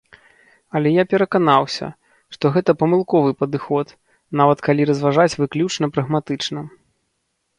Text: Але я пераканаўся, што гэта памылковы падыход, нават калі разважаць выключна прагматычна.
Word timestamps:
Але 0.77 0.91
я 0.93 1.03
пераканаўся, 1.11 1.89
што 2.37 2.51
гэта 2.55 2.75
памылковы 2.83 3.31
падыход, 3.41 3.87
нават 4.41 4.65
калі 4.69 4.81
разважаць 4.93 5.37
выключна 5.43 5.85
прагматычна. 5.99 6.59